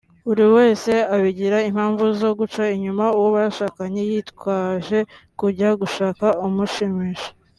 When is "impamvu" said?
1.69-2.03